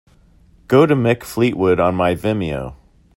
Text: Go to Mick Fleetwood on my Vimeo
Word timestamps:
Go 0.67 0.87
to 0.87 0.95
Mick 0.95 1.21
Fleetwood 1.23 1.79
on 1.79 1.93
my 1.93 2.15
Vimeo 2.15 2.73